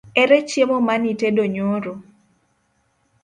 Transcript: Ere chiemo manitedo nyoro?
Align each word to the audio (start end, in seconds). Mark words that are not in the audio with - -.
Ere 0.21 0.37
chiemo 0.49 0.77
manitedo 0.87 1.43
nyoro? 1.53 1.93